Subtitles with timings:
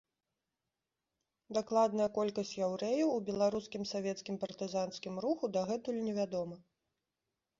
[1.57, 6.57] Дакладная колькасць яўрэяў у беларускім савецкім партызанскім руху дагэтуль невядома.